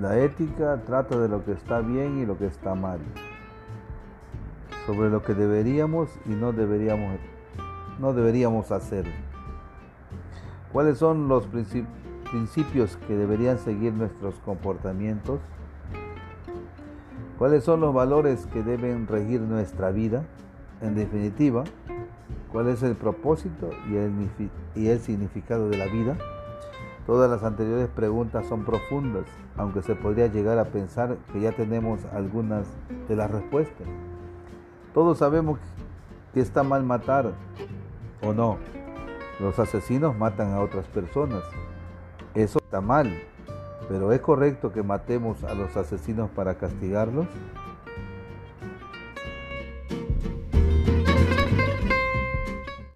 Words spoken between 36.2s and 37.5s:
que está mal matar